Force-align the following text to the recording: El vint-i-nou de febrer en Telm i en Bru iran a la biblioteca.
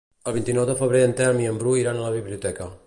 El 0.29 0.33
vint-i-nou 0.37 0.65
de 0.69 0.75
febrer 0.79 1.03
en 1.09 1.13
Telm 1.21 1.43
i 1.45 1.49
en 1.51 1.61
Bru 1.61 1.77
iran 1.85 1.99
a 2.01 2.07
la 2.09 2.15
biblioteca. 2.19 2.75